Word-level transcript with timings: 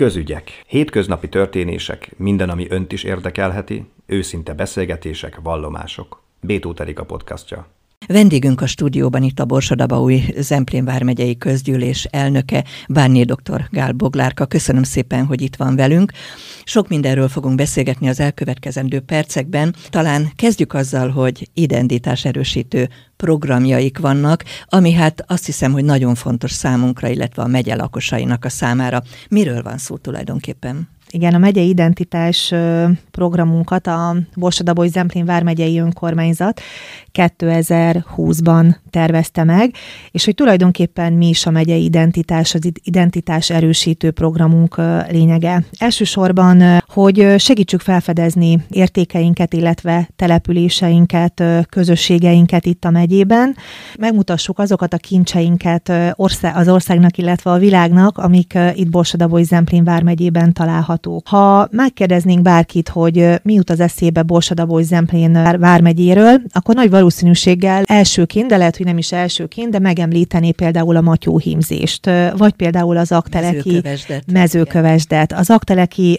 Közügyek. 0.00 0.62
Hétköznapi 0.66 1.28
történések, 1.28 2.10
minden, 2.16 2.50
ami 2.50 2.66
önt 2.70 2.92
is 2.92 3.02
érdekelheti, 3.02 3.90
őszinte 4.06 4.54
beszélgetések, 4.54 5.40
vallomások. 5.42 6.22
Bétó 6.40 6.74
a 6.94 7.04
podcastja. 7.04 7.66
Vendégünk 8.12 8.60
a 8.60 8.66
stúdióban 8.66 9.22
itt 9.22 9.40
a 9.40 9.44
Borsadabaúj 9.44 10.22
Zemplén 10.38 10.84
vármegyei 10.84 11.38
közgyűlés 11.38 12.04
elnöke, 12.04 12.64
Bárnyé 12.88 13.22
dr. 13.22 13.68
Gál 13.70 13.92
Boglárka. 13.92 14.46
Köszönöm 14.46 14.82
szépen, 14.82 15.26
hogy 15.26 15.40
itt 15.40 15.56
van 15.56 15.76
velünk. 15.76 16.12
Sok 16.64 16.88
mindenről 16.88 17.28
fogunk 17.28 17.54
beszélgetni 17.54 18.08
az 18.08 18.20
elkövetkezendő 18.20 19.00
percekben. 19.00 19.74
Talán 19.90 20.32
kezdjük 20.36 20.74
azzal, 20.74 21.08
hogy 21.08 21.48
identitás 21.54 22.24
erősítő 22.24 22.88
programjaik 23.16 23.98
vannak, 23.98 24.44
ami 24.66 24.92
hát 24.92 25.24
azt 25.26 25.46
hiszem, 25.46 25.72
hogy 25.72 25.84
nagyon 25.84 26.14
fontos 26.14 26.52
számunkra, 26.52 27.08
illetve 27.08 27.42
a 27.42 27.46
megye 27.46 27.74
lakosainak 27.74 28.44
a 28.44 28.48
számára. 28.48 29.02
Miről 29.28 29.62
van 29.62 29.78
szó 29.78 29.96
tulajdonképpen? 29.96 30.88
Igen, 31.12 31.34
a 31.34 31.38
megyei 31.38 31.68
identitás 31.68 32.54
programunkat 33.10 33.86
a 33.86 34.16
Borsadaboly 34.36 34.88
Zemplén 34.88 35.24
vármegyei 35.24 35.78
önkormányzat 35.78 36.60
2020-ban 37.12 38.74
tervezte 38.90 39.44
meg, 39.44 39.74
és 40.10 40.24
hogy 40.24 40.34
tulajdonképpen 40.34 41.12
mi 41.12 41.28
is 41.28 41.46
a 41.46 41.50
megyei 41.50 41.84
identitás, 41.84 42.54
az 42.54 42.72
identitás 42.82 43.50
erősítő 43.50 44.10
programunk 44.10 44.76
lényege. 45.10 45.64
Elsősorban, 45.78 46.79
hogy 46.92 47.34
segítsük 47.38 47.80
felfedezni 47.80 48.64
értékeinket, 48.70 49.54
illetve 49.54 50.08
településeinket, 50.16 51.42
közösségeinket 51.68 52.66
itt 52.66 52.84
a 52.84 52.90
megyében, 52.90 53.56
megmutassuk 53.98 54.58
azokat 54.58 54.94
a 54.94 54.96
kincseinket 54.96 55.92
az 56.54 56.68
országnak, 56.68 57.18
illetve 57.18 57.50
a 57.50 57.58
világnak, 57.58 58.18
amik 58.18 58.58
itt 58.74 58.90
Borsadaboly 58.90 59.42
Zemplén 59.42 59.84
vármegyében 59.84 60.52
találhatók. 60.52 61.28
Ha 61.28 61.68
megkérdeznénk 61.70 62.42
bárkit, 62.42 62.88
hogy 62.88 63.40
mi 63.42 63.54
jut 63.54 63.70
az 63.70 63.80
eszébe 63.80 64.22
Borsadaboly 64.22 64.82
Zemplén 64.82 65.32
vármegyéről, 65.58 66.40
akkor 66.52 66.74
nagy 66.74 66.90
valószínűséggel 66.90 67.82
elsőként, 67.86 68.48
de 68.48 68.56
lehet, 68.56 68.76
hogy 68.76 68.86
nem 68.86 68.98
is 68.98 69.12
elsőként, 69.12 69.70
de 69.70 69.78
megemlíteni 69.78 70.52
például 70.52 70.96
a 70.96 71.00
matyóhímzést, 71.00 72.10
vagy 72.36 72.52
például 72.52 72.96
az 72.96 73.12
akteleki 73.12 73.70
mezőkövesdet, 73.70 74.32
mezőkövesdet. 74.32 75.32
Az 75.32 75.50
akteleki 75.50 76.18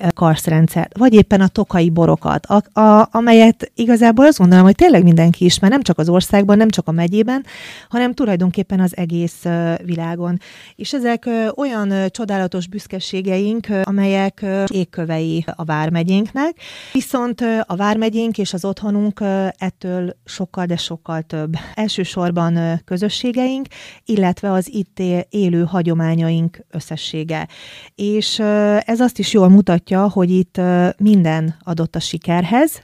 karszrendszer, 0.65 0.89
vagy 0.97 1.13
éppen 1.13 1.41
a 1.41 1.47
tokai 1.47 1.89
borokat, 1.89 2.45
a, 2.45 2.79
a, 2.79 3.07
amelyet 3.11 3.71
igazából 3.75 4.25
azt 4.25 4.37
gondolom, 4.37 4.63
hogy 4.63 4.75
tényleg 4.75 5.03
mindenki 5.03 5.45
ismer, 5.45 5.69
nem 5.69 5.81
csak 5.81 5.97
az 5.97 6.09
országban, 6.09 6.57
nem 6.57 6.69
csak 6.69 6.87
a 6.87 6.91
megyében, 6.91 7.45
hanem 7.89 8.13
tulajdonképpen 8.13 8.79
az 8.79 8.97
egész 8.97 9.43
világon. 9.83 10.39
És 10.75 10.93
ezek 10.93 11.29
olyan 11.55 11.93
csodálatos 12.09 12.67
büszkeségeink, 12.67 13.67
amelyek 13.83 14.45
égkövei 14.67 15.45
a 15.55 15.63
vármegyénknek, 15.63 16.55
viszont 16.93 17.41
a 17.65 17.75
vármegyénk 17.75 18.37
és 18.37 18.53
az 18.53 18.65
otthonunk 18.65 19.21
ettől 19.57 20.15
sokkal, 20.25 20.65
de 20.65 20.77
sokkal 20.77 21.21
több. 21.21 21.53
Elsősorban 21.73 22.81
közösségeink, 22.85 23.67
illetve 24.05 24.51
az 24.51 24.69
itt 24.73 24.99
élő 25.29 25.63
hagyományaink 25.63 26.65
összessége. 26.69 27.47
És 27.95 28.39
ez 28.85 28.99
azt 28.99 29.19
is 29.19 29.33
jól 29.33 29.49
mutatja, 29.49 30.09
hogy 30.09 30.29
itt 30.29 30.50
minden 30.97 31.55
adott 31.63 31.95
a 31.95 31.99
sikerhez, 31.99 32.81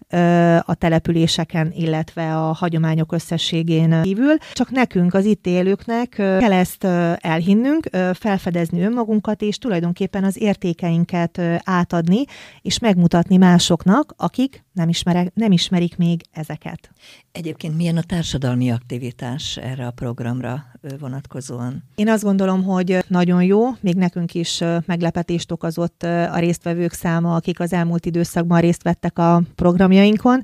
a 0.66 0.74
településeken, 0.74 1.72
illetve 1.76 2.38
a 2.38 2.54
hagyományok 2.54 3.12
összességén 3.12 4.02
kívül. 4.02 4.36
Csak 4.54 4.72
nekünk, 4.72 5.14
az 5.14 5.26
itt 5.26 5.48
élőknek 5.48 6.10
kell 6.10 6.54
ezt 6.54 6.84
elhinnünk, 7.18 7.90
felfedezni 8.14 8.82
önmagunkat, 8.82 9.42
és 9.42 9.58
tulajdonképpen 9.58 10.24
az 10.24 10.42
értékeinket 10.42 11.42
átadni, 11.64 12.24
és 12.62 12.80
megmutatni 12.80 13.38
másoknak, 13.38 14.14
akik 14.18 14.66
nem, 14.78 14.90
ismerek, 14.90 15.32
nem 15.34 15.52
ismerik 15.52 15.98
még 15.98 16.22
ezeket. 16.32 16.92
Egyébként 17.32 17.76
milyen 17.76 17.98
a 17.98 18.02
társadalmi 18.02 18.72
aktivitás 18.72 19.58
erre 19.58 19.86
a 19.88 19.92
programra 19.92 20.66
vonatkozóan? 21.00 21.84
Én 21.96 22.10
azt 22.10 22.24
gondolom, 22.24 22.64
hogy 22.64 23.06
nagyon 23.08 23.44
jó, 23.44 23.66
még 23.80 23.96
nekünk 23.96 24.34
is 24.34 24.64
meglepetést 24.86 25.52
okozott 25.52 26.04
a 26.04 26.38
résztvevők 26.38 26.94
száma, 26.94 27.36
akik 27.36 27.60
az 27.60 27.74
elmúlt 27.74 28.06
időszakban 28.06 28.60
részt 28.60 28.84
vettek 28.84 29.20
a 29.20 29.42
programjainkon, 29.56 30.42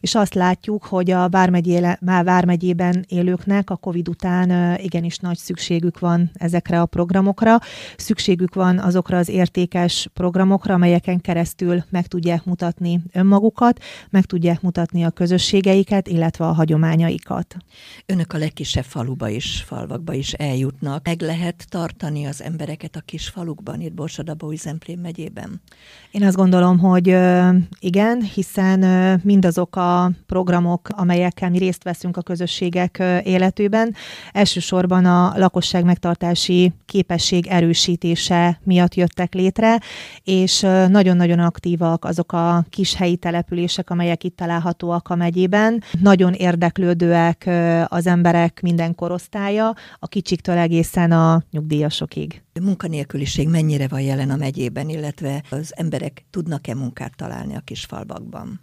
és 0.00 0.14
azt 0.14 0.34
látjuk, 0.34 0.84
hogy 0.84 1.10
a 1.10 1.28
már 2.00 2.24
vármegyében 2.24 3.04
élőknek 3.08 3.70
a 3.70 3.76
COVID 3.76 4.08
után 4.08 4.78
igenis 4.78 5.18
nagy 5.18 5.36
szükségük 5.36 5.98
van 5.98 6.30
ezekre 6.34 6.80
a 6.80 6.86
programokra. 6.86 7.58
Szükségük 7.96 8.54
van 8.54 8.78
azokra 8.78 9.18
az 9.18 9.28
értékes 9.28 10.08
programokra, 10.14 10.74
amelyeken 10.74 11.20
keresztül 11.20 11.84
meg 11.88 12.06
tudják 12.06 12.44
mutatni 12.44 13.00
önmagukat, 13.12 13.75
meg 14.10 14.24
tudják 14.24 14.60
mutatni 14.60 15.04
a 15.04 15.10
közösségeiket, 15.10 16.08
illetve 16.08 16.46
a 16.46 16.52
hagyományaikat. 16.52 17.56
Önök 18.06 18.32
a 18.32 18.38
legkisebb 18.38 18.84
faluba 18.84 19.28
is, 19.28 19.62
falvakba 19.66 20.12
is 20.12 20.32
eljutnak. 20.32 21.04
Meg 21.04 21.20
lehet 21.20 21.66
tartani 21.68 22.24
az 22.24 22.42
embereket 22.42 22.96
a 22.96 23.00
kis 23.00 23.28
falukban, 23.28 23.80
itt 23.80 23.92
Borsodabói 23.92 24.56
Zemplén 24.56 24.98
megyében? 24.98 25.60
Én 26.10 26.22
azt 26.22 26.36
gondolom, 26.36 26.78
hogy 26.78 27.16
igen, 27.80 28.22
hiszen 28.34 28.80
mindazok 29.24 29.76
a 29.76 30.10
programok, 30.26 30.88
amelyekkel 30.90 31.50
mi 31.50 31.58
részt 31.58 31.82
veszünk 31.82 32.16
a 32.16 32.22
közösségek 32.22 33.02
életében, 33.24 33.94
elsősorban 34.32 35.04
a 35.04 35.32
lakosság 35.36 35.84
megtartási 35.84 36.72
képesség 36.86 37.46
erősítése 37.46 38.60
miatt 38.64 38.94
jöttek 38.94 39.34
létre, 39.34 39.80
és 40.24 40.60
nagyon-nagyon 40.88 41.38
aktívak 41.38 42.04
azok 42.04 42.32
a 42.32 42.64
kis 42.70 42.94
helyi 42.94 43.16
települések, 43.16 43.64
amelyek 43.86 44.24
itt 44.24 44.36
találhatóak 44.36 45.08
a 45.08 45.14
megyében. 45.14 45.82
Nagyon 46.00 46.32
érdeklődőek 46.32 47.50
az 47.86 48.06
emberek 48.06 48.60
minden 48.62 48.94
korosztálya, 48.94 49.74
a 49.98 50.06
kicsiktől 50.06 50.56
egészen 50.56 51.12
a 51.12 51.42
nyugdíjasokig. 51.50 52.42
A 52.54 52.60
munkanélküliség 52.62 53.48
mennyire 53.48 53.88
van 53.88 54.00
jelen 54.00 54.30
a 54.30 54.36
megyében, 54.36 54.88
illetve 54.88 55.42
az 55.50 55.72
emberek 55.76 56.24
tudnak-e 56.30 56.74
munkát 56.74 57.16
találni 57.16 57.56
a 57.56 57.60
kisfalvakban? 57.60 58.60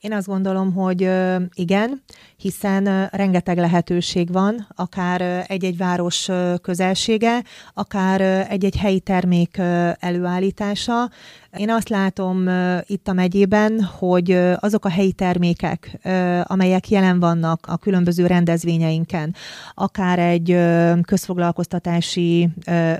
Én 0.00 0.12
azt 0.12 0.26
gondolom, 0.26 0.72
hogy 0.72 1.10
igen, 1.54 2.02
hiszen 2.36 3.08
rengeteg 3.12 3.58
lehetőség 3.58 4.32
van, 4.32 4.66
akár 4.74 5.44
egy-egy 5.48 5.76
város 5.76 6.28
közelsége, 6.62 7.42
akár 7.74 8.20
egy-egy 8.50 8.76
helyi 8.76 9.00
termék 9.00 9.56
előállítása. 9.98 11.10
Én 11.56 11.70
azt 11.70 11.88
látom 11.88 12.48
itt 12.86 13.08
a 13.08 13.12
megyében, 13.12 13.82
hogy 13.98 14.30
azok 14.56 14.84
a 14.84 14.88
helyi 14.88 15.12
termékek, 15.12 15.98
amelyek 16.42 16.88
jelen 16.88 17.20
vannak 17.20 17.66
a 17.68 17.76
különböző 17.76 18.26
rendezvényeinken, 18.26 19.34
akár 19.74 20.18
egy 20.18 20.56
közfoglalkoztatási 21.02 22.48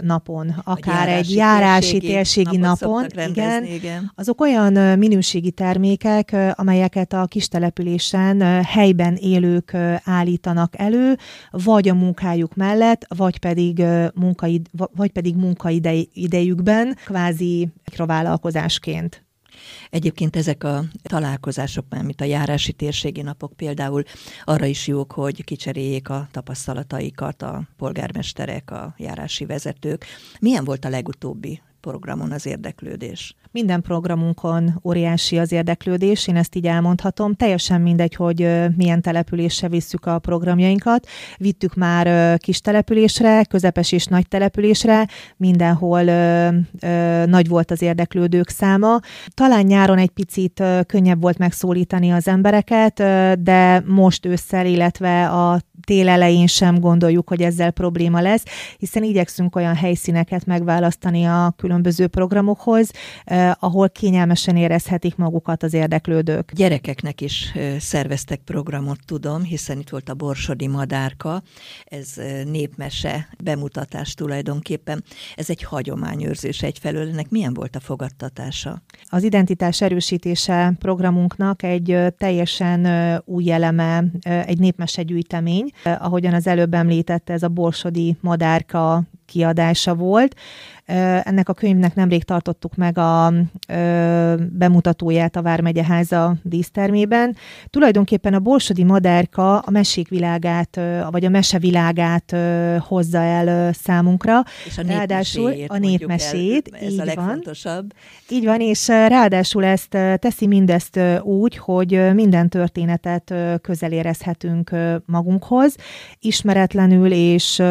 napon, 0.01 0.55
akár 0.65 1.09
járási 1.09 1.31
egy 1.31 1.37
járási 1.37 1.99
térségi, 1.99 2.07
térségi 2.07 2.57
napon, 2.57 3.07
igen, 3.29 3.65
igen, 3.65 4.13
azok 4.15 4.41
olyan 4.41 4.99
minőségi 4.99 5.51
termékek, 5.51 6.37
amelyeket 6.55 7.13
a 7.13 7.27
kistelepülésen 7.27 8.65
helyben 8.65 9.15
élők 9.15 9.77
állítanak 10.05 10.79
elő, 10.79 11.17
vagy 11.51 11.89
a 11.89 11.95
munkájuk 11.95 12.55
mellett, 12.55 13.07
vagy 13.17 13.39
pedig, 13.39 13.83
munkaid, 14.15 14.67
vagy 14.97 15.11
pedig 15.11 15.37
munkaidejükben, 15.37 16.97
kvázi 17.05 17.69
mikrovállalkozásként. 18.43 19.25
Egyébként 19.91 20.37
ezek 20.37 20.65
a 20.65 20.85
találkozások, 21.03 21.87
mint 22.03 22.21
a 22.21 22.25
járási 22.25 22.73
térségi 22.73 23.23
napok 23.23 23.53
például 23.57 24.03
arra 24.45 24.67
is 24.67 24.87
jók, 24.87 25.13
hogy 25.13 25.45
kicseréljék 25.45 26.09
a 26.09 26.29
tapasztalataikat 26.31 27.43
a 27.43 27.69
polgármesterek, 27.77 28.71
a 28.71 28.95
járási 28.99 29.45
vezetők. 29.45 30.05
Milyen 30.41 30.65
volt 30.65 30.85
a 30.85 30.89
legutóbbi 30.89 31.61
programon 31.83 32.33
az 32.33 32.47
érdeklődés? 32.47 33.35
Minden 33.51 33.83
programunkon 33.83 34.81
óriási 34.85 35.39
az 35.39 35.53
érdeklődés, 35.53 36.29
én 36.29 36.37
ezt 36.37 36.55
így 36.55 36.67
elmondhatom. 36.67 37.35
Teljesen 37.35 37.81
mindegy, 37.81 38.15
hogy 38.15 38.49
milyen 38.77 39.03
településre 39.03 39.69
visszük 39.69 40.07
a 40.07 40.19
programjainkat. 40.19 41.07
Vittük 41.37 41.75
már 41.75 42.39
kis 42.39 42.61
településre, 42.61 43.45
közepes 43.45 43.93
és 43.93 44.07
nagy 44.07 44.29
településre, 44.29 45.09
mindenhol 45.37 46.03
nagy 47.25 47.49
volt 47.49 47.71
az 47.71 47.83
érdeklődők 47.83 48.49
száma. 48.49 48.99
Talán 49.35 49.65
nyáron 49.65 49.99
egy 49.99 50.11
picit 50.11 50.63
könnyebb 50.87 51.21
volt 51.21 51.39
megszólítani 51.39 52.11
az 52.11 52.29
embereket, 52.29 52.95
de 53.43 53.83
most 53.87 54.27
ősszel, 54.27 54.67
illetve 54.67 55.29
a 55.29 55.61
tél 55.85 56.09
elején 56.09 56.47
sem 56.47 56.81
gondoljuk, 56.81 57.29
hogy 57.29 57.43
ezzel 57.43 57.71
probléma 57.71 58.21
lesz, 58.21 58.45
hiszen 58.79 59.03
igyekszünk 59.03 59.57
olyan 59.57 59.75
helyszíneket 59.75 60.47
megválasztani 60.47 61.25
a 61.25 61.55
különböző 61.57 62.07
programokhoz, 62.07 62.91
eh, 63.25 63.53
ahol 63.59 63.91
kényelmesen 63.91 64.57
érezhetik 64.57 65.17
magukat 65.17 65.63
az 65.63 65.75
érdeklődők. 65.75 66.53
Gyerekeknek 66.53 67.21
is 67.21 67.53
szerveztek 67.79 68.41
programot, 68.41 68.99
tudom, 69.07 69.43
hiszen 69.43 69.79
itt 69.79 69.89
volt 69.89 70.09
a 70.09 70.15
Borsodi 70.15 70.67
Madárka, 70.67 71.43
ez 71.85 72.09
népmese 72.45 73.29
bemutatás 73.43 74.15
tulajdonképpen. 74.15 75.05
Ez 75.35 75.51
egy 75.51 75.63
hagyományőrzés 75.63 76.63
egyfelől, 76.63 77.09
ennek 77.09 77.29
milyen 77.29 77.55
volt 77.55 77.77
a 77.77 77.81
fogadtatása? 77.81 78.83
Az 79.09 79.23
identitás 79.23 79.81
erősítése 79.81 80.73
programunknak 80.79 81.63
egy 81.63 81.99
teljesen 82.19 82.87
új 83.25 83.51
eleme, 83.51 84.05
egy 84.23 84.59
népmese 84.59 85.03
gyűjtemény, 85.03 85.72
ahogyan 85.85 86.35
az 86.35 86.47
előbb 86.47 86.75
említette, 86.75 87.33
ez 87.33 87.43
a 87.43 87.49
Borsodi 87.49 88.17
Madárka 88.21 89.03
kiadása 89.27 89.95
volt. 89.95 90.37
Ennek 90.85 91.49
a 91.49 91.53
könyvnek 91.53 91.95
nemrég 91.95 92.25
tartottuk 92.25 92.75
meg 92.75 92.99
a 92.99 93.33
bemutatóját 94.53 95.37
a 95.37 95.43
Vármegyeháza 95.43 96.37
dísztermében. 96.43 97.37
Tulajdonképpen 97.71 98.35
a 98.35 98.39
Borsodi 98.39 98.85
Madárka 98.85 99.59
a 99.59 99.71
mesék 99.71 100.09
világát, 100.09 100.81
vagy 101.11 101.25
a 101.25 101.29
mesevilágát 101.29 102.37
hozza 102.79 103.19
el 103.19 103.73
számunkra. 103.73 104.43
És 104.67 104.79
a 104.79 104.83
ráadásul 104.83 105.55
a 105.67 105.79
népmesét, 105.79 106.71
el, 106.73 106.81
ez 106.81 106.93
így 106.93 107.01
a 107.01 107.05
legfontosabb. 107.05 107.93
Van. 108.29 108.39
Így 108.39 108.45
van, 108.45 108.61
és 108.61 108.89
ráadásul 108.89 109.65
ezt 109.65 109.99
teszi 110.17 110.47
mindezt 110.47 111.01
úgy, 111.23 111.57
hogy 111.57 112.15
minden 112.15 112.49
történetet 112.49 113.35
közel 113.61 113.93
érezhetünk 113.93 114.71
magunkhoz, 115.07 115.77
ismeretlenül 116.21 117.13
és 117.13 117.63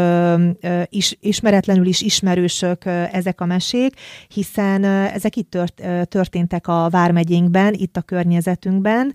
is, 0.89 1.17
ismeretlenül 1.19 1.85
is 1.85 2.01
ismerősök 2.01 2.83
ezek 3.11 3.41
a 3.41 3.45
mesék, 3.45 3.93
hiszen 4.27 4.83
ezek 4.83 5.35
itt 5.35 5.49
tört, 5.49 5.81
történtek 6.03 6.67
a 6.67 6.89
Vármegyénkben, 6.89 7.73
itt 7.73 7.97
a 7.97 8.01
környezetünkben. 8.01 9.13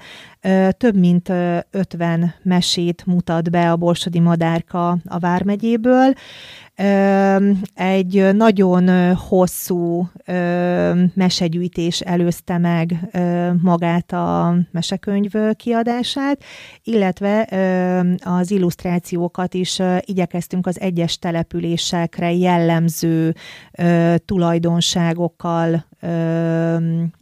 Több 0.71 0.97
mint 0.97 1.29
50 1.71 2.35
mesét 2.43 3.07
mutat 3.07 3.51
be 3.51 3.71
a 3.71 3.77
Borsodi 3.77 4.21
Madárka 4.21 4.99
a 5.05 5.19
Vármegyéből 5.19 6.15
egy 7.75 8.29
nagyon 8.35 9.15
hosszú 9.15 10.11
mesegyűjtés 11.15 12.01
előzte 12.01 12.59
meg 12.59 12.95
magát 13.63 14.13
a 14.13 14.57
mesekönyv 14.71 15.33
kiadását, 15.57 16.45
illetve 16.83 17.49
az 18.25 18.51
illusztrációkat 18.51 19.55
is 19.55 19.83
igyekeztünk 20.01 20.67
az 20.67 20.81
egyes 20.81 21.19
településekre 21.19 22.33
jellemző 22.33 23.35
tulajdonságokkal 24.25 25.85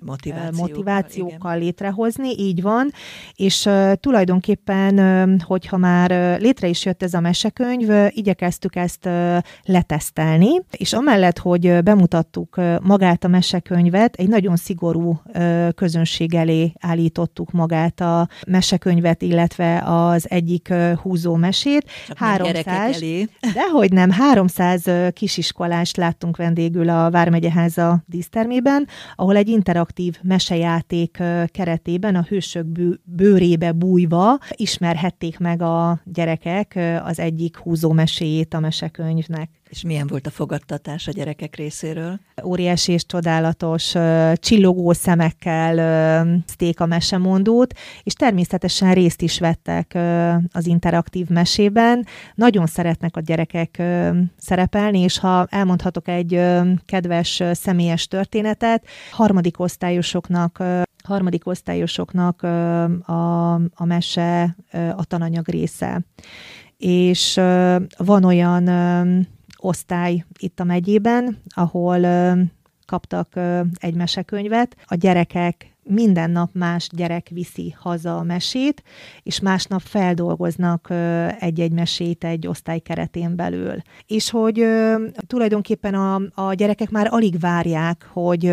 motivációkkal, 0.01 0.51
motivációkkal 0.53 1.59
létrehozni, 1.59 2.29
így 2.39 2.63
van, 2.63 2.91
és 3.35 3.69
tulajdonképpen, 4.01 5.41
hogyha 5.41 5.77
már 5.77 6.41
létre 6.41 6.69
is 6.69 6.85
jött 6.85 7.03
ez 7.03 7.15
a 7.15 7.21
mesekönyv, 7.21 7.91
igyekeztük 8.09 8.77
ezt 8.77 9.09
letesztelni, 9.65 10.63
és 10.71 10.93
amellett, 10.93 11.39
hogy 11.39 11.83
bemutattuk 11.83 12.61
magát 12.83 13.25
a 13.25 13.29
mesekönyvet, 13.29 14.15
egy 14.15 14.29
nagyon 14.29 14.57
szigorú 14.57 15.21
közönség 15.75 16.35
elé 16.35 16.73
állítottuk 16.81 17.51
magát 17.51 18.01
a 18.01 18.29
mesekönyvet, 18.47 19.23
illetve 19.23 19.83
az 19.85 20.31
egyik 20.31 20.73
húzó 21.03 21.35
mesét. 21.35 21.91
Csak 22.07 22.19
300, 22.19 22.95
elé. 22.95 23.29
dehogy 23.55 23.93
nem, 23.93 24.11
300 24.11 24.85
kisiskolást 25.13 25.97
láttunk 25.97 26.37
vendégül 26.37 26.89
a 26.89 27.11
Vármegyeháza 27.11 28.03
dísztermében, 28.07 28.74
ahol 29.17 29.37
egy 29.37 29.49
interaktív 29.49 30.19
mesejáték 30.23 31.23
keretében 31.47 32.15
a 32.15 32.27
hősök 32.29 32.67
bőrébe 33.05 33.73
bújva 33.73 34.39
ismerhették 34.51 35.39
meg 35.39 35.63
a 35.63 36.01
gyerekek 36.05 36.79
az 37.05 37.19
egyik 37.19 37.57
húzó 37.57 37.93
meséjét 37.93 38.55
a 38.55 38.61
mesekönyvnek. 38.61 39.51
És 39.75 39.83
milyen 39.83 40.07
volt 40.07 40.27
a 40.27 40.31
fogadtatás 40.31 41.09
a 41.09 41.11
gyerekek 41.11 41.57
részéről? 41.57 42.19
Óriási 42.45 42.93
és 42.93 43.07
csodálatos, 43.07 43.95
csillogó 44.35 44.93
szemekkel 44.93 46.43
szték 46.47 46.81
a 46.81 46.87
mesemondót, 46.87 47.79
és 48.03 48.13
természetesen 48.13 48.95
részt 48.95 49.23
is 49.23 49.39
vettek 49.39 49.99
az 50.53 50.67
interaktív 50.67 51.29
mesében. 51.29 52.07
Nagyon 52.35 52.67
szeretnek 52.67 53.17
a 53.17 53.21
gyerekek 53.21 53.83
szerepelni, 54.37 54.99
és 54.99 55.19
ha 55.19 55.47
elmondhatok 55.51 56.09
egy 56.09 56.41
kedves 56.85 57.43
személyes 57.53 58.07
történetet, 58.07 58.87
harmadik 59.11 59.61
osztályosoknak 59.61 60.63
harmadik 61.05 61.47
osztályosoknak 61.47 62.43
a, 62.43 63.55
a 63.55 63.85
mese 63.85 64.57
a 64.97 65.05
tananyag 65.05 65.49
része. 65.49 66.01
És 66.77 67.41
van 67.97 68.25
olyan 68.25 68.69
osztály 69.65 70.25
itt 70.39 70.61
a 70.61 70.65
megyében, 70.65 71.39
ahol 71.49 72.01
kaptak 72.87 73.33
egy 73.75 73.95
mesekönyvet. 73.95 74.77
A 74.87 74.95
gyerekek 74.95 75.75
minden 75.87 76.31
nap 76.31 76.51
más 76.53 76.89
gyerek 76.93 77.29
viszi 77.29 77.75
haza 77.79 78.19
a 78.19 78.23
mesét, 78.23 78.83
és 79.23 79.41
másnap 79.41 79.81
feldolgoznak 79.81 80.91
egy-egy 81.39 81.73
mesét 81.73 82.25
egy 82.25 82.47
osztály 82.47 82.79
keretén 82.79 83.37
belül. 83.37 83.77
És 84.07 84.31
hogy 84.31 84.67
tulajdonképpen 85.27 85.95
a, 85.95 86.21
a 86.35 86.55
gyerekek 86.55 86.91
már 86.91 87.07
alig 87.11 87.39
várják, 87.41 88.09
hogy, 88.13 88.53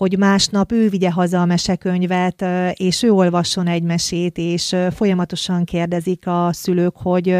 hogy 0.00 0.18
másnap 0.18 0.72
ő 0.72 0.88
vigye 0.88 1.10
haza 1.10 1.40
a 1.40 1.44
mesekönyvet, 1.44 2.44
és 2.72 3.02
ő 3.02 3.10
olvasson 3.10 3.66
egy 3.66 3.82
mesét, 3.82 4.38
és 4.38 4.76
folyamatosan 4.90 5.64
kérdezik 5.64 6.26
a 6.26 6.52
szülők, 6.52 6.96
hogy, 6.96 7.36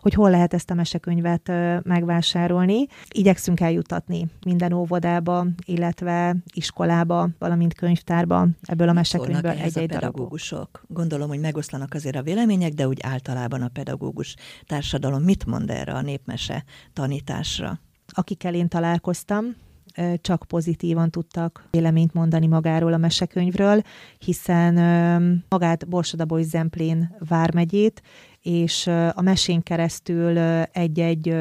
hogy 0.00 0.14
hol 0.14 0.30
lehet 0.30 0.54
ezt 0.54 0.70
a 0.70 0.74
mesekönyvet 0.74 1.52
megvásárolni. 1.82 2.86
Igyekszünk 3.08 3.60
eljutatni 3.60 4.26
minden 4.46 4.72
óvodába, 4.72 5.46
illetve 5.64 6.36
iskolába, 6.52 7.28
valamint 7.38 7.74
könyvtárba 7.74 8.48
ebből 8.62 8.88
a 8.88 8.92
mesekönyvből 8.92 9.50
egy-egy 9.50 9.86
pedagógusok? 9.86 10.84
Gondolom, 10.88 11.28
hogy 11.28 11.40
megoszlanak 11.40 11.94
azért 11.94 12.16
a 12.16 12.22
vélemények, 12.22 12.72
de 12.72 12.88
úgy 12.88 12.98
általában 13.02 13.62
a 13.62 13.68
pedagógus 13.68 14.34
társadalom 14.66 15.22
mit 15.22 15.46
mond 15.46 15.70
erre 15.70 15.92
a 15.92 16.02
népmese 16.02 16.64
tanításra? 16.92 17.80
Akikkel 18.08 18.54
én 18.54 18.68
találkoztam, 18.68 19.44
csak 20.20 20.44
pozitívan 20.48 21.10
tudtak 21.10 21.68
véleményt 21.70 22.12
mondani 22.12 22.46
magáról 22.46 22.92
a 22.92 22.96
mesekönyvről, 22.96 23.82
hiszen 24.18 24.74
magát 25.48 25.88
Borsadaboly 25.88 26.42
Zemplén 26.42 27.16
vármegyét, 27.28 28.02
és 28.42 28.86
a 29.12 29.20
mesén 29.20 29.62
keresztül 29.62 30.38
egy-egy 30.72 31.36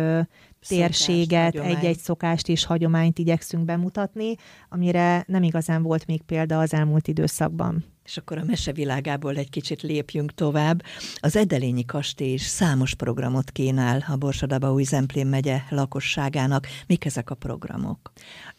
térséget, 0.68 1.56
egy-egy 1.56 1.98
szokást 1.98 2.48
és 2.48 2.66
hagyományt 2.66 3.20
igyekszünk 3.20 3.66
bemutatni, 3.66 4.36
amire 4.70 5.24
nem 5.28 5.44
igazán 5.44 5.84
volt 5.84 6.06
még 6.06 6.22
példa 6.22 6.60
az 6.60 6.74
elmúlt 6.74 7.08
időszakban. 7.08 7.93
És 8.06 8.18
akkor 8.18 8.38
a 8.38 8.44
mesevilágából 8.44 9.36
egy 9.36 9.50
kicsit 9.50 9.82
lépjünk 9.82 10.34
tovább. 10.34 10.84
Az 11.16 11.36
Edelényi 11.36 11.86
Kastély 11.86 12.34
is 12.34 12.42
számos 12.42 12.96
programot 12.96 13.52
kínál 13.52 14.06
a 14.08 14.16
Borsadabaúj 14.16 14.84
Zemplén 14.84 15.28
megye 15.28 15.62
lakosságának. 15.70 16.68
Mik 16.88 17.06
ezek 17.06 17.30
a 17.30 17.36
programok? 17.36 18.12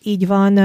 Így 0.02 0.26
van, 0.26 0.56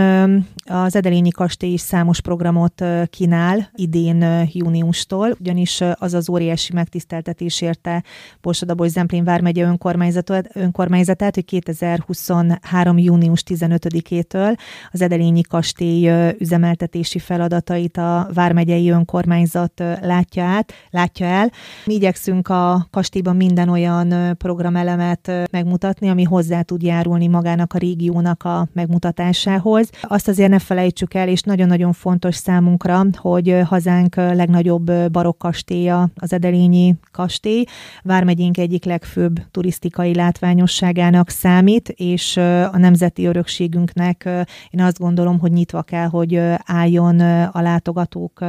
az 0.65 0.95
Edelényi 0.95 1.29
Kastély 1.29 1.73
is 1.73 1.81
számos 1.81 2.21
programot 2.21 2.83
kínál 3.09 3.71
idén 3.75 4.49
júniustól, 4.53 5.35
ugyanis 5.39 5.81
az 5.93 6.13
az 6.13 6.29
óriási 6.29 6.73
megtiszteltetés 6.73 7.61
érte 7.61 8.03
Borsadabaúj 8.41 8.87
Zemplén 8.87 9.23
vármegye 9.23 9.63
önkormányzatát, 9.63 10.55
önkormányzatát, 10.55 11.35
hogy 11.35 11.45
2023. 11.45 12.97
június 12.97 13.43
15-től 13.45 14.57
az 14.91 15.01
Edelényi 15.01 15.41
Kastély 15.41 16.11
üzemeltetési 16.37 17.19
feladatait 17.19 17.97
a 17.97 18.29
vármegye 18.33 18.68
megyei 18.69 18.89
önkormányzat 18.89 19.83
látja 20.01 20.43
át, 20.43 20.73
látja 20.89 21.25
el. 21.25 21.51
Mi 21.85 21.93
igyekszünk 21.93 22.47
a 22.47 22.87
kastélyban 22.91 23.35
minden 23.35 23.69
olyan 23.69 24.37
programelemet 24.37 25.31
megmutatni, 25.51 26.09
ami 26.09 26.23
hozzá 26.23 26.61
tud 26.61 26.81
járulni 26.81 27.27
magának 27.27 27.73
a 27.73 27.77
régiónak 27.77 28.43
a 28.43 28.67
megmutatásához. 28.73 29.89
Azt 30.01 30.27
azért 30.27 30.49
ne 30.49 30.59
felejtsük 30.59 31.13
el, 31.13 31.27
és 31.27 31.41
nagyon-nagyon 31.41 31.93
fontos 31.93 32.35
számunkra, 32.35 33.05
hogy 33.15 33.61
hazánk 33.65 34.15
legnagyobb 34.15 34.91
barokkastélya 35.11 36.09
az 36.15 36.33
Edelényi 36.33 36.95
kastély. 37.11 37.63
Vármegyénk 38.03 38.57
egyik 38.57 38.85
legfőbb 38.85 39.39
turisztikai 39.51 40.15
látványosságának 40.15 41.29
számít, 41.29 41.89
és 41.89 42.37
a 42.71 42.77
nemzeti 42.77 43.25
örökségünknek 43.25 44.29
én 44.69 44.81
azt 44.81 44.99
gondolom, 44.99 45.39
hogy 45.39 45.51
nyitva 45.51 45.81
kell, 45.81 46.07
hogy 46.07 46.41
álljon 46.65 47.19
a 47.51 47.61
látogatók 47.61 48.39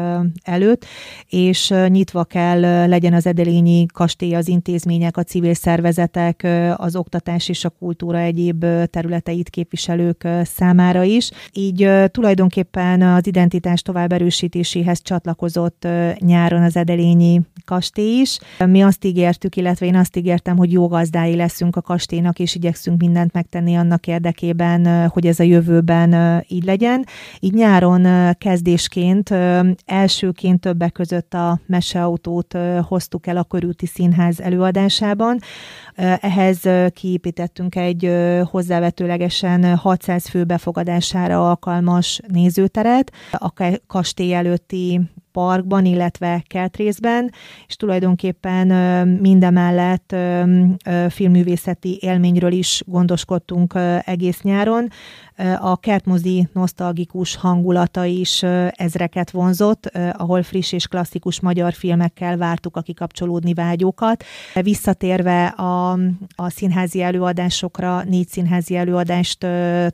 előtt, 0.43 0.85
és 1.29 1.75
nyitva 1.89 2.25
kell 2.25 2.61
legyen 2.89 3.13
az 3.13 3.27
Edelényi 3.27 3.87
kastély, 3.87 4.35
az 4.35 4.49
intézmények, 4.49 5.17
a 5.17 5.23
civil 5.23 5.55
szervezetek, 5.55 6.47
az 6.77 6.97
oktatás 6.97 7.49
és 7.49 7.65
a 7.65 7.69
kultúra 7.69 8.19
egyéb 8.19 8.65
területeit 8.91 9.49
képviselők 9.49 10.29
számára 10.45 11.03
is. 11.03 11.31
Így 11.53 11.91
tulajdonképpen 12.11 13.03
az 13.03 13.27
identitás 13.27 13.83
tovább 13.83 14.13
erősítéséhez 14.13 15.03
csatlakozott 15.03 15.87
nyáron 16.19 16.63
az 16.63 16.77
Edelényi 16.77 17.41
kastély 17.65 18.21
is. 18.21 18.39
Mi 18.67 18.83
azt 18.83 19.05
ígértük, 19.05 19.57
illetve 19.57 19.87
én 19.87 19.97
azt 19.97 20.17
ígértem, 20.17 20.57
hogy 20.57 20.73
jó 20.73 20.89
gazdái 20.89 21.35
leszünk 21.37 21.77
a 21.77 21.81
kastélynak, 21.81 22.39
és 22.39 22.55
igyekszünk 22.55 23.01
mindent 23.01 23.33
megtenni 23.33 23.75
annak 23.75 24.07
érdekében, 24.07 25.09
hogy 25.09 25.27
ez 25.27 25.41
a 25.41 25.43
jövőben 25.43 26.45
így 26.49 26.65
legyen. 26.65 27.07
Így 27.41 27.55
nyáron 27.55 28.35
kezdésként, 28.39 29.35
elsőként 30.01 30.61
többek 30.61 30.93
között 30.93 31.35
a 31.35 31.61
meseautót 31.67 32.57
hoztuk 32.89 33.27
el 33.27 33.37
a 33.37 33.45
Körúti 33.45 33.87
Színház 33.87 34.41
előadásában. 34.41 35.39
Ehhez 36.21 36.61
kiépítettünk 36.93 37.77
egy 37.77 38.11
hozzávetőlegesen 38.45 39.77
600 39.77 40.29
fő 40.29 40.45
befogadására 40.45 41.49
alkalmas 41.49 42.21
nézőteret, 42.29 43.13
a 43.33 43.53
kastély 43.87 44.35
előtti 44.35 45.01
parkban, 45.33 45.85
illetve 45.85 46.43
kertrészben, 46.47 47.33
és 47.67 47.77
tulajdonképpen 47.77 48.67
mindemellett 49.09 50.17
filmművészeti 51.09 51.99
élményről 52.01 52.53
is 52.53 52.83
gondoskodtunk 52.87 53.75
egész 54.05 54.41
nyáron. 54.41 54.89
A 55.59 55.77
kertmozi 55.77 56.49
nosztalgikus 56.53 57.37
hangulata 57.37 58.05
is 58.05 58.43
ezreket 58.71 59.31
vonzott, 59.31 59.87
ahol 60.13 60.43
friss 60.43 60.73
és 60.73 60.87
klasszikus 60.87 61.41
magyar 61.41 61.73
filmekkel 61.73 62.37
vártuk 62.37 62.77
a 62.77 62.81
kikapcsolódni 62.81 63.55
vágyókat. 63.55 64.25
Visszatérve 64.63 65.47
a, 65.47 65.93
a 66.35 66.51
színházi 66.51 67.03
előadásokra, 67.03 68.03
négy 68.05 68.29
színházi 68.29 68.77
előadást 68.77 69.47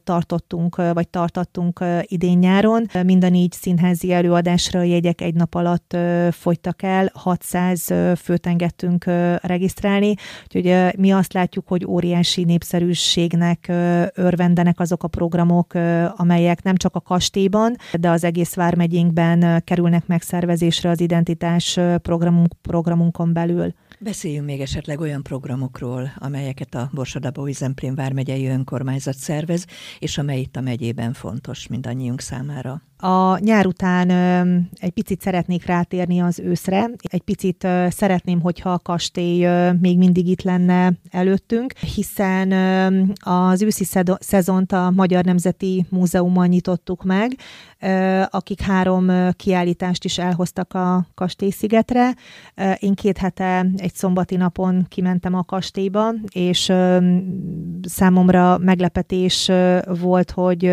tartottunk, 0.04 0.76
vagy 0.92 1.08
tartattunk 1.08 1.84
idén-nyáron. 2.02 2.86
Mind 3.02 3.24
a 3.24 3.28
négy 3.28 3.52
színházi 3.52 4.12
előadásra 4.12 4.82
jegyek 4.82 5.20
egy 5.20 5.34
nap 5.34 5.54
alatt 5.54 5.96
fogytak 6.30 6.82
el, 6.82 7.10
600 7.14 7.84
főt 8.16 8.46
engedtünk 8.46 9.04
regisztrálni, 9.42 10.14
úgyhogy 10.44 10.98
mi 10.98 11.12
azt 11.12 11.32
látjuk, 11.32 11.68
hogy 11.68 11.84
óriási 11.86 12.44
népszerűségnek 12.44 13.72
örvendenek 14.14 14.80
azok 14.80 15.02
a 15.02 15.08
programok, 15.08 15.34
programok, 15.36 15.74
amelyek 16.16 16.62
nem 16.62 16.76
csak 16.76 16.94
a 16.94 17.00
kastélyban, 17.00 17.76
de 17.92 18.10
az 18.10 18.24
egész 18.24 18.54
vármegyénkben 18.54 19.62
kerülnek 19.64 20.06
megszervezésre 20.06 20.90
az 20.90 21.00
identitás 21.00 21.78
programunk, 22.02 22.52
programunkon 22.62 23.32
belül. 23.32 23.72
Beszéljünk 24.00 24.46
még 24.46 24.60
esetleg 24.60 25.00
olyan 25.00 25.22
programokról, 25.22 26.12
amelyeket 26.18 26.74
a 26.74 26.90
Borsodabói 26.92 27.52
Zemplén 27.52 27.94
vármegyei 27.94 28.46
önkormányzat 28.46 29.16
szervez, 29.16 29.66
és 29.98 30.18
amely 30.18 30.40
itt 30.40 30.56
a 30.56 30.60
megyében 30.60 31.12
fontos 31.12 31.66
mindannyiunk 31.66 32.20
számára. 32.20 32.82
A 32.98 33.38
nyár 33.38 33.66
után 33.66 34.10
egy 34.80 34.90
picit 34.90 35.20
szeretnék 35.20 35.66
rátérni 35.66 36.20
az 36.20 36.40
őszre. 36.40 36.90
Egy 37.02 37.22
picit 37.22 37.68
szeretném, 37.88 38.40
hogyha 38.40 38.70
a 38.72 38.78
kastély 38.78 39.48
még 39.80 39.98
mindig 39.98 40.28
itt 40.28 40.42
lenne 40.42 40.92
előttünk, 41.10 41.72
hiszen 41.78 42.52
az 43.20 43.62
őszi 43.62 43.84
szezont 44.18 44.72
a 44.72 44.90
Magyar 44.90 45.24
Nemzeti 45.24 45.86
Múzeummal 45.88 46.46
nyitottuk 46.46 47.04
meg, 47.04 47.36
akik 48.30 48.60
három 48.60 49.10
kiállítást 49.32 50.04
is 50.04 50.18
elhoztak 50.18 50.74
a 50.74 51.06
kastélyszigetre. 51.14 52.14
Én 52.78 52.94
két 52.94 53.18
hete 53.18 53.66
egy 53.76 53.94
szombati 53.94 54.36
napon 54.36 54.86
kimentem 54.88 55.34
a 55.34 55.44
kastélyba, 55.44 56.12
és 56.32 56.72
számomra 57.82 58.58
meglepetés 58.58 59.50
volt, 60.00 60.30
hogy 60.30 60.72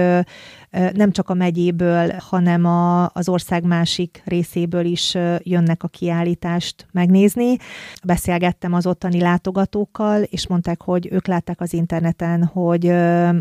nem 0.93 1.11
csak 1.11 1.29
a 1.29 1.33
megyéből, 1.33 2.13
hanem 2.19 2.65
a, 2.65 3.09
az 3.13 3.29
ország 3.29 3.63
másik 3.63 4.21
részéből 4.25 4.85
is 4.85 5.17
jönnek 5.39 5.83
a 5.83 5.87
kiállítást 5.87 6.87
megnézni. 6.91 7.57
Beszélgettem 8.03 8.73
az 8.73 8.85
ottani 8.85 9.19
látogatókkal, 9.19 10.21
és 10.21 10.47
mondták, 10.47 10.81
hogy 10.81 11.07
ők 11.11 11.27
látták 11.27 11.61
az 11.61 11.73
interneten, 11.73 12.43
hogy 12.43 12.87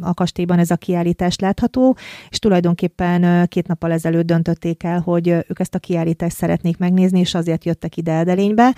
a 0.00 0.14
kastélyban 0.14 0.58
ez 0.58 0.70
a 0.70 0.76
kiállítás 0.76 1.38
látható, 1.38 1.96
és 2.30 2.38
tulajdonképpen 2.38 3.48
két 3.48 3.66
nappal 3.66 3.92
ezelőtt 3.92 4.26
döntötték 4.26 4.82
el, 4.82 5.00
hogy 5.00 5.28
ők 5.28 5.60
ezt 5.60 5.74
a 5.74 5.78
kiállítást 5.78 6.36
szeretnék 6.36 6.78
megnézni, 6.78 7.18
és 7.18 7.34
azért 7.34 7.64
jöttek 7.64 7.96
ide 7.96 8.12
Edelénybe, 8.12 8.74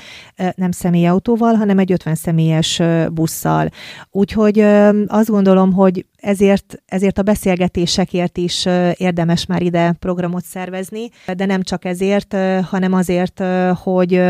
nem 0.54 0.70
személyautóval, 0.70 1.54
hanem 1.54 1.78
egy 1.78 1.92
50 1.92 2.14
személyes 2.14 2.82
busszal. 3.12 3.68
Úgyhogy 4.11 4.61
azt 5.06 5.30
gondolom, 5.30 5.73
hogy 5.73 6.06
ezért, 6.25 6.83
ezért 6.87 7.19
a 7.19 7.23
beszélgetésekért 7.23 8.37
is 8.37 8.66
érdemes 8.95 9.47
már 9.47 9.62
ide 9.62 9.93
programot 9.93 10.45
szervezni, 10.45 11.09
de 11.37 11.47
nem 11.47 11.62
csak 11.62 11.85
ezért, 11.85 12.37
hanem 12.62 12.93
azért, 12.93 13.43
hogy 13.75 14.23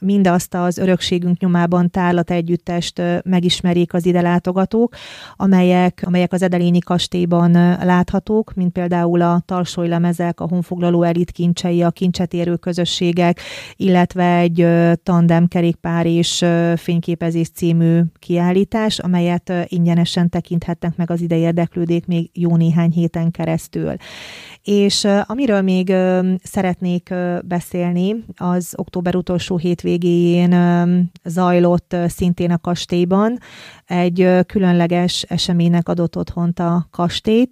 mindazt 0.00 0.54
az 0.54 0.78
örökségünk 0.78 1.38
nyomában 1.38 1.90
tárlat 1.90 2.30
együttest 2.30 3.02
megismerjék 3.24 3.94
az 3.94 4.06
ide 4.06 4.20
látogatók, 4.20 4.94
amelyek, 5.36 6.02
amelyek 6.06 6.32
az 6.32 6.42
Edelényi 6.42 6.78
kastélyban 6.78 7.52
láthatók, 7.82 8.54
mint 8.54 8.72
például 8.72 9.20
a 9.20 9.42
lemezek, 9.74 10.40
a 10.40 10.48
honfoglaló 10.48 11.02
elit 11.02 11.30
kincsei, 11.30 11.82
a 11.82 11.90
kincsetérő 11.90 12.56
közösségek, 12.56 13.40
illetve 13.76 14.36
egy 14.36 14.66
tandem 15.02 15.46
kerékpár 15.46 16.06
és 16.06 16.44
fényképezés 16.76 17.48
című 17.48 18.00
kiállítás, 18.18 18.98
amelyet 18.98 19.52
ingyenesen 19.64 20.28
tekinthetnek 20.28 20.96
meg 20.96 21.10
az 21.10 21.20
ide 21.20 21.36
érdeklődék 21.38 22.06
még 22.06 22.30
jó 22.32 22.56
néhány 22.56 22.90
héten 22.90 23.30
keresztül. 23.30 23.94
És 24.62 25.06
amiről 25.26 25.60
még 25.60 25.94
szeretnék 26.42 27.14
beszélni, 27.44 28.24
az 28.36 28.72
október 28.76 29.16
utolsó 29.16 29.56
hétvégéjén 29.56 30.54
zajlott 31.24 31.96
szintén 32.06 32.50
a 32.50 32.58
kastélyban 32.58 33.38
egy 33.86 34.28
különleges 34.46 35.22
eseménynek 35.22 35.88
adott 35.88 36.16
otthont 36.16 36.58
a 36.58 36.86
kastélyt, 36.90 37.50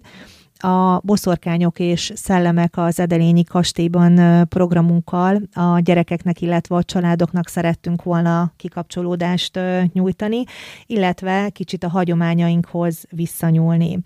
a 0.63 0.99
boszorkányok 1.03 1.79
és 1.79 2.11
szellemek 2.15 2.77
az 2.77 2.99
Edelényi 2.99 3.43
kastélyban 3.43 4.45
programunkkal 4.47 5.41
a 5.53 5.79
gyerekeknek, 5.79 6.41
illetve 6.41 6.75
a 6.75 6.83
családoknak 6.83 7.47
szerettünk 7.47 8.03
volna 8.03 8.51
kikapcsolódást 8.55 9.59
nyújtani, 9.93 10.43
illetve 10.85 11.49
kicsit 11.49 11.83
a 11.83 11.89
hagyományainkhoz 11.89 13.03
visszanyúlni. 13.09 13.99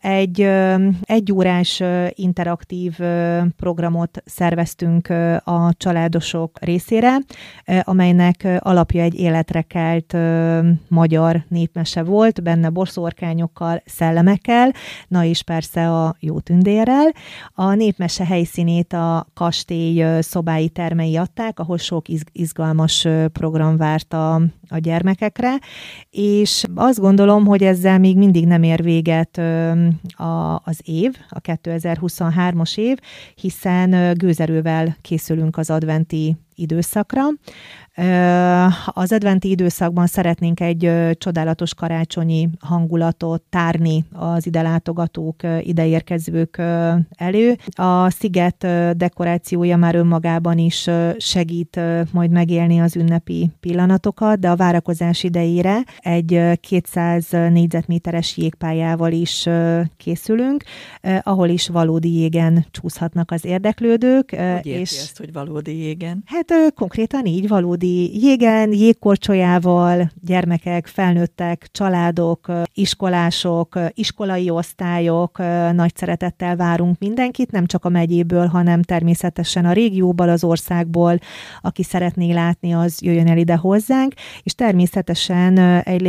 Egy 0.00 0.48
egyórás 1.02 1.82
interaktív 2.10 2.98
programot 3.56 4.22
szerveztünk 4.24 5.08
a 5.44 5.72
családosok 5.76 6.58
részére, 6.60 7.16
amelynek 7.82 8.48
alapja 8.58 9.02
egy 9.02 9.14
életre 9.14 9.62
kelt 9.62 10.16
magyar 10.88 11.44
népmese 11.48 12.02
volt, 12.02 12.42
benne 12.42 12.68
borszorkányokkal, 12.68 13.82
szellemekkel, 13.84 14.72
na 15.08 15.24
és 15.24 15.42
persze 15.62 15.90
a 15.90 16.16
jó 16.20 16.40
tündérrel. 16.40 17.12
A 17.54 17.74
népmese 17.74 18.24
helyszínét 18.24 18.92
a 18.92 19.26
kastély 19.34 20.04
szobái 20.20 20.68
termei 20.68 21.16
adták, 21.16 21.58
ahol 21.58 21.78
sok 21.78 22.06
izgalmas 22.32 23.06
program 23.32 23.76
várt 23.76 24.12
a, 24.12 24.34
a 24.68 24.78
gyermekekre, 24.78 25.58
és 26.10 26.64
azt 26.74 27.00
gondolom, 27.00 27.46
hogy 27.46 27.62
ezzel 27.62 27.98
még 27.98 28.16
mindig 28.16 28.46
nem 28.46 28.62
ér 28.62 28.82
véget 28.82 29.38
a, 30.16 30.60
az 30.64 30.80
év, 30.84 31.16
a 31.28 31.40
2023-as 31.40 32.78
év, 32.78 32.98
hiszen 33.34 34.14
gőzerővel 34.14 34.96
készülünk 35.00 35.56
az 35.56 35.70
adventi 35.70 36.36
időszakra. 36.54 37.22
Az 38.86 39.12
adventi 39.12 39.50
időszakban 39.50 40.06
szeretnénk 40.06 40.60
egy 40.60 40.90
csodálatos 41.18 41.74
karácsonyi 41.74 42.48
hangulatot 42.60 43.42
tárni 43.50 44.04
az 44.12 44.46
ide 44.46 44.62
látogatók, 44.62 45.42
ide 45.60 45.86
érkezők 45.86 46.56
elő. 47.10 47.56
A 47.72 48.10
sziget 48.10 48.66
dekorációja 48.96 49.76
már 49.76 49.94
önmagában 49.94 50.58
is 50.58 50.90
segít 51.16 51.80
majd 52.12 52.30
megélni 52.30 52.80
az 52.80 52.96
ünnepi 52.96 53.50
pillanatokat, 53.60 54.38
de 54.38 54.50
a 54.50 54.56
várakozás 54.56 55.22
idejére 55.22 55.84
egy 55.98 56.58
200 56.60 57.26
négyzetméteres 57.30 58.36
jégpályával 58.36 59.12
is 59.12 59.48
készülünk, 59.96 60.64
ahol 61.22 61.48
is 61.48 61.68
valódi 61.68 62.18
jégen 62.18 62.66
csúszhatnak 62.70 63.30
az 63.30 63.44
érdeklődők. 63.44 64.30
Hogy 64.30 64.66
és 64.66 64.98
ezt, 64.98 65.18
hogy 65.18 65.32
valódi 65.32 65.76
jégen? 65.76 66.22
Hát 66.26 66.74
konkrétan 66.74 67.26
így, 67.26 67.48
valódi 67.48 67.81
jégen, 67.82 68.72
jégkorcsolyával, 68.72 70.10
gyermekek, 70.20 70.86
felnőttek, 70.86 71.68
családok, 71.72 72.52
iskolások, 72.74 73.78
iskolai 73.94 74.50
osztályok, 74.50 75.38
nagy 75.72 75.96
szeretettel 75.96 76.56
várunk 76.56 76.98
mindenkit, 76.98 77.50
nem 77.50 77.66
csak 77.66 77.84
a 77.84 77.88
megyéből, 77.88 78.46
hanem 78.46 78.82
természetesen 78.82 79.64
a 79.64 79.72
régióból, 79.72 80.28
az 80.28 80.44
országból, 80.44 81.18
aki 81.60 81.82
szeretné 81.82 82.32
látni, 82.32 82.72
az 82.72 83.02
jöjjön 83.02 83.28
el 83.28 83.38
ide 83.38 83.56
hozzánk, 83.56 84.12
és 84.42 84.54
természetesen 84.54 85.58
egy 85.58 86.00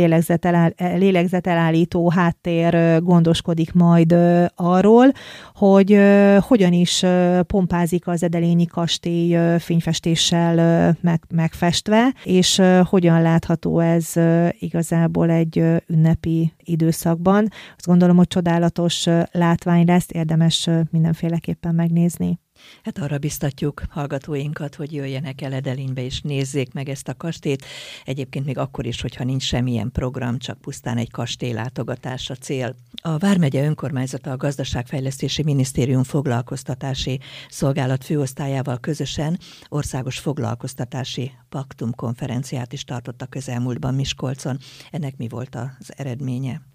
lélegzetelállító 0.78 2.10
háttér 2.10 3.02
gondoskodik 3.02 3.72
majd 3.72 4.14
arról, 4.54 5.12
hogy 5.54 6.00
hogyan 6.40 6.72
is 6.72 7.04
pompázik 7.46 8.06
az 8.06 8.22
Edelényi 8.22 8.66
kastély 8.66 9.38
fényfestéssel 9.58 10.96
meg, 11.00 11.22
megfestve, 11.64 12.14
és 12.24 12.62
hogyan 12.84 13.22
látható 13.22 13.78
ez 13.80 14.12
igazából 14.58 15.30
egy 15.30 15.64
ünnepi 15.86 16.52
időszakban. 16.64 17.48
Azt 17.76 17.86
gondolom, 17.86 18.16
hogy 18.16 18.26
csodálatos 18.26 19.06
látvány 19.32 19.86
lesz, 19.86 20.06
érdemes 20.08 20.68
mindenféleképpen 20.90 21.74
megnézni. 21.74 22.38
Hát 22.82 22.98
arra 22.98 23.18
biztatjuk 23.18 23.82
hallgatóinkat, 23.88 24.74
hogy 24.74 24.92
jöjjenek 24.92 25.40
el 25.40 25.52
Edelénybe 25.52 26.02
és 26.04 26.20
nézzék 26.20 26.72
meg 26.72 26.88
ezt 26.88 27.08
a 27.08 27.14
kastét. 27.14 27.64
Egyébként 28.04 28.44
még 28.44 28.58
akkor 28.58 28.86
is, 28.86 29.00
hogyha 29.00 29.24
nincs 29.24 29.42
semmilyen 29.42 29.92
program, 29.92 30.38
csak 30.38 30.60
pusztán 30.60 30.96
egy 30.96 31.10
kastély 31.10 31.52
látogatás 31.52 32.30
a 32.30 32.34
cél. 32.34 32.74
A 33.02 33.18
Vármegye 33.18 33.64
önkormányzata 33.64 34.30
a 34.30 34.36
Gazdaságfejlesztési 34.36 35.42
Minisztérium 35.42 36.02
foglalkoztatási 36.02 37.20
szolgálat 37.48 38.04
főosztályával 38.04 38.78
közösen 38.78 39.38
országos 39.68 40.18
foglalkoztatási 40.18 41.32
paktum 41.48 41.94
konferenciát 41.94 42.72
is 42.72 42.84
tartott 42.84 43.22
a 43.22 43.26
közelmúltban 43.26 43.94
Miskolcon. 43.94 44.58
Ennek 44.90 45.16
mi 45.16 45.28
volt 45.28 45.54
az 45.54 45.92
eredménye? 45.96 46.73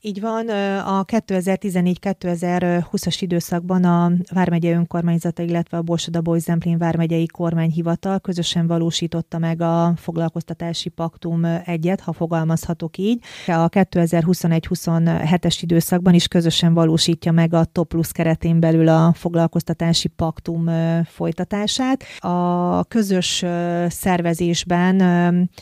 Így 0.00 0.20
van, 0.20 0.48
a 0.78 1.04
2014-2020-as 1.04 3.16
időszakban 3.20 3.84
a 3.84 4.12
Vármegye 4.34 4.72
önkormányzata, 4.72 5.42
illetve 5.42 5.76
a 5.76 5.82
Borsod 5.82 6.38
Zemplén 6.38 6.78
Vármegyei 6.78 7.26
Kormányhivatal 7.26 8.18
közösen 8.18 8.66
valósította 8.66 9.38
meg 9.38 9.60
a 9.60 9.92
foglalkoztatási 9.96 10.88
paktum 10.88 11.44
egyet, 11.64 12.00
ha 12.00 12.12
fogalmazhatok 12.12 12.98
így. 12.98 13.22
A 13.46 13.68
2021-27-es 13.68 15.58
időszakban 15.60 16.14
is 16.14 16.28
közösen 16.28 16.74
valósítja 16.74 17.32
meg 17.32 17.54
a 17.54 17.64
Top 17.64 17.88
Plus 17.88 18.12
keretén 18.12 18.60
belül 18.60 18.88
a 18.88 19.12
foglalkoztatási 19.12 20.08
paktum 20.08 20.70
folytatását. 21.04 22.04
A 22.18 22.84
közös 22.84 23.44
szervezésben, 23.88 25.00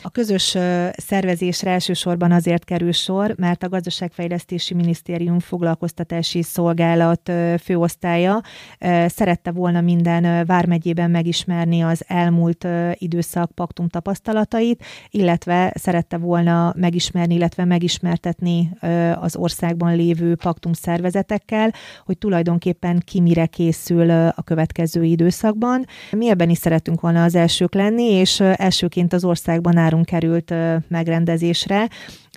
a 0.01 0.09
közös 0.09 0.57
szervezésre 0.91 1.71
elsősorban 1.71 2.31
azért 2.31 2.63
kerül 2.63 2.91
sor, 2.91 3.33
mert 3.37 3.63
a 3.63 3.69
gazdaságfejlesztés 3.69 4.25
Fejlesztési 4.27 4.73
Minisztérium 4.73 5.39
foglalkoztatási 5.39 6.41
szolgálat 6.41 7.31
főosztálya 7.63 8.41
szerette 9.07 9.51
volna 9.51 9.81
minden 9.81 10.45
vármegyében 10.45 11.11
megismerni 11.11 11.81
az 11.81 12.03
elmúlt 12.07 12.67
időszak 12.93 13.51
paktum 13.51 13.87
tapasztalatait, 13.87 14.83
illetve 15.09 15.73
szerette 15.75 16.17
volna 16.17 16.73
megismerni, 16.75 17.33
illetve 17.33 17.65
megismertetni 17.65 18.71
az 19.19 19.35
országban 19.35 19.95
lévő 19.95 20.35
paktum 20.35 20.73
szervezetekkel, 20.73 21.73
hogy 22.05 22.17
tulajdonképpen 22.17 23.01
ki 23.05 23.21
mire 23.21 23.45
készül 23.45 24.09
a 24.09 24.41
következő 24.45 25.03
időszakban. 25.03 25.85
Mi 26.11 26.29
ebben 26.29 26.49
is 26.49 26.57
szeretünk 26.57 27.01
volna 27.01 27.23
az 27.23 27.35
elsők 27.35 27.73
lenni, 27.73 28.11
és 28.11 28.39
elsőként 28.39 29.13
az 29.13 29.23
országban 29.23 29.77
árunk 29.77 30.05
került 30.05 30.53
megrendezésre 30.87 31.87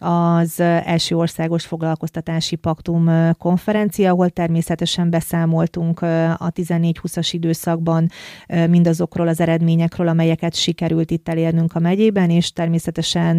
az 0.00 0.60
első 0.60 1.16
országos 1.16 1.66
foglalkoztatási 1.66 2.56
paktum 2.56 3.10
konferencia, 3.38 4.10
ahol 4.10 4.30
természetesen 4.30 5.10
beszámoltunk 5.10 6.02
a 6.02 6.50
14-20-as 6.54 7.28
időszakban 7.32 8.08
mindazokról 8.68 9.28
az 9.28 9.40
eredményekről, 9.40 10.08
amelyeket 10.08 10.54
sikerült 10.54 11.10
itt 11.10 11.28
elérnünk 11.28 11.74
a 11.74 11.78
megyében, 11.78 12.30
és 12.30 12.52
természetesen 12.52 13.38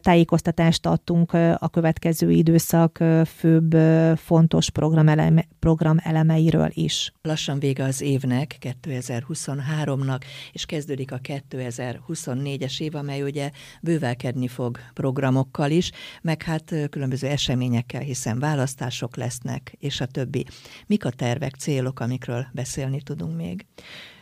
tájékoztatást 0.00 0.86
adtunk 0.86 1.32
a 1.58 1.68
következő 1.72 2.30
időszak 2.30 3.04
főbb 3.26 3.76
fontos 4.16 4.70
programeleme, 4.70 5.44
programelemeiről 5.58 6.70
is. 6.72 7.12
Lassan 7.22 7.58
vége 7.58 7.84
az 7.84 8.00
évnek, 8.00 8.56
2023-nak, 8.60 10.20
és 10.52 10.66
kezdődik 10.66 11.12
a 11.12 11.20
2024-es 11.20 12.80
év, 12.80 12.94
amely 12.94 13.22
ugye 13.22 13.50
bővelkedni 13.82 14.48
fog 14.48 14.78
programokkal 14.94 15.70
is 15.70 15.90
meg 16.22 16.42
hát 16.42 16.74
különböző 16.90 17.26
eseményekkel, 17.26 18.00
hiszen 18.00 18.38
választások 18.38 19.16
lesznek, 19.16 19.76
és 19.78 20.00
a 20.00 20.06
többi. 20.06 20.46
Mik 20.86 21.04
a 21.04 21.10
tervek, 21.10 21.54
célok, 21.54 22.00
amikről 22.00 22.46
beszélni 22.52 23.02
tudunk 23.02 23.36
még? 23.36 23.66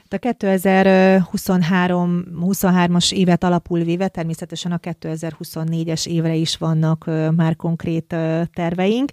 A 0.09 0.17
2023-23-as 0.17 3.13
évet 3.13 3.45
alapul 3.45 3.83
véve 3.83 4.09
természetesen 4.09 4.73
a 4.73 4.77
2024-es 4.77 6.07
évre 6.07 6.35
is 6.35 6.57
vannak 6.57 7.11
már 7.37 7.57
konkrét 7.57 8.17
terveink. 8.53 9.11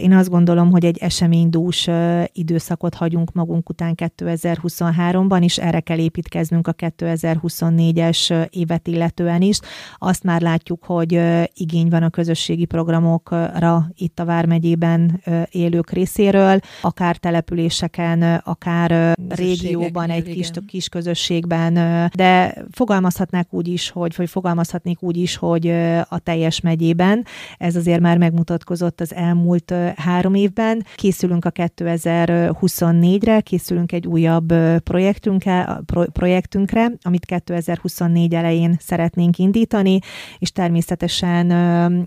Én 0.00 0.12
azt 0.12 0.28
gondolom, 0.28 0.70
hogy 0.70 0.84
egy 0.84 0.98
eseménydús 0.98 1.88
időszakot 2.32 2.94
hagyunk 2.94 3.32
magunk 3.32 3.68
után 3.68 3.94
2023-ban, 3.96 5.42
és 5.42 5.58
erre 5.58 5.80
kell 5.80 5.98
építkeznünk 5.98 6.68
a 6.68 6.74
2024-es 6.74 8.48
évet 8.50 8.88
illetően 8.88 9.42
is. 9.42 9.58
Azt 9.96 10.22
már 10.22 10.40
látjuk, 10.40 10.84
hogy 10.84 11.20
igény 11.54 11.88
van 11.88 12.02
a 12.02 12.10
közösségi 12.10 12.64
programokra 12.64 13.90
itt 13.94 14.18
a 14.18 14.24
Vármegyében 14.24 15.22
élők 15.50 15.90
részéről, 15.90 16.58
akár 16.82 17.16
településeken, 17.16 18.42
akár 18.44 19.16
régióban, 19.28 20.05
van 20.06 20.16
egy 20.16 20.34
kis, 20.34 20.50
kis 20.66 20.88
közösségben, 20.88 21.74
de 22.14 22.54
fogalmazhatnák 22.70 23.46
úgy 23.50 23.68
is, 23.68 23.90
hogy, 23.90 24.14
vagy 24.16 24.30
fogalmazhatnék 24.30 25.02
úgy 25.02 25.16
is, 25.16 25.36
hogy 25.36 25.68
a 26.08 26.18
teljes 26.18 26.60
megyében. 26.60 27.24
Ez 27.58 27.76
azért 27.76 28.00
már 28.00 28.18
megmutatkozott 28.18 29.00
az 29.00 29.14
elmúlt 29.14 29.74
három 29.96 30.34
évben. 30.34 30.84
Készülünk 30.94 31.44
a 31.44 31.50
2024-re, 31.50 33.40
készülünk 33.40 33.92
egy 33.92 34.06
újabb 34.06 34.54
projektünkre, 34.78 35.80
projektünkre, 36.12 36.92
amit 37.02 37.24
2024 37.24 38.34
elején 38.34 38.76
szeretnénk 38.80 39.38
indítani, 39.38 39.98
és 40.38 40.52
természetesen 40.52 41.50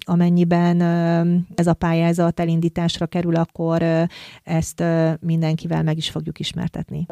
amennyiben 0.06 0.82
ez 1.56 1.68
a 1.68 1.74
pályázat 1.74 2.40
elindításra 2.40 3.06
kerül, 3.06 3.36
akkor 3.36 4.08
ezt 4.44 4.84
mindenkivel 5.20 5.84
meg 5.84 5.98
is 5.98 6.10
fogjuk 6.10 6.40
ismertetni. 6.40 7.08